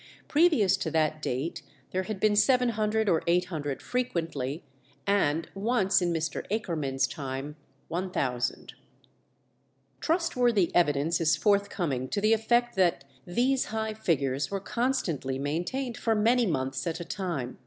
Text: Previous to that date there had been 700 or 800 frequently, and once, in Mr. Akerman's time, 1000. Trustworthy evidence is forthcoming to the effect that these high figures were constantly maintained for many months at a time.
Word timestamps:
Previous 0.27 0.77
to 0.77 0.89
that 0.89 1.21
date 1.21 1.61
there 1.91 2.01
had 2.01 2.19
been 2.19 2.35
700 2.35 3.07
or 3.07 3.21
800 3.27 3.83
frequently, 3.83 4.63
and 5.05 5.47
once, 5.53 6.01
in 6.01 6.11
Mr. 6.11 6.43
Akerman's 6.49 7.05
time, 7.05 7.55
1000. 7.87 8.73
Trustworthy 9.99 10.73
evidence 10.73 11.21
is 11.21 11.35
forthcoming 11.35 12.07
to 12.09 12.19
the 12.19 12.33
effect 12.33 12.75
that 12.75 13.03
these 13.27 13.65
high 13.65 13.93
figures 13.93 14.49
were 14.49 14.59
constantly 14.59 15.37
maintained 15.37 15.97
for 15.97 16.15
many 16.15 16.47
months 16.47 16.87
at 16.87 16.99
a 16.99 17.05
time. 17.05 17.59